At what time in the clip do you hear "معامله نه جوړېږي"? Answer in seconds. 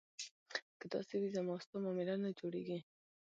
1.83-2.79